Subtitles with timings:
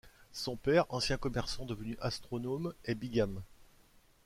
[0.33, 3.43] Son père, ancien commerçant devenu astronome, est bigame.